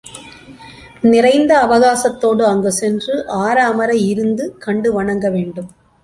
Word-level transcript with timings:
நிறைந்த 1.03 1.51
அவகாசத் 1.57 2.17
தோடு 2.17 2.43
அங்கு 2.45 2.71
சென்று, 2.71 3.25
ஆர 3.27 3.57
அமர 3.65 3.95
இருந்து 3.95 4.57
கண்டு 4.57 4.91
வணங்க 4.93 5.29
வேண்டும். 5.29 5.69